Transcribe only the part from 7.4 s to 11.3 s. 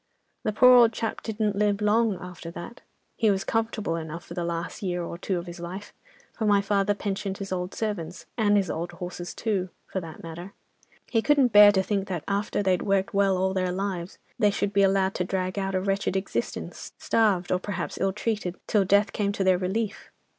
old servants, and his old horses too, for that matter. He